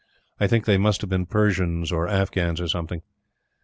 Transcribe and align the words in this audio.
I 0.39 0.47
think 0.47 0.65
they 0.65 0.79
must 0.79 1.01
have 1.01 1.11
been 1.11 1.27
Persians 1.27 1.91
or 1.91 2.07
Afghans 2.07 2.59
or 2.59 2.67
something. 2.67 3.03